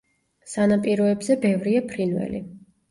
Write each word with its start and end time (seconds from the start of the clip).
სანაპიროებზე 0.53 1.39
ბევრია 1.47 1.87
ფრინველი. 1.95 2.47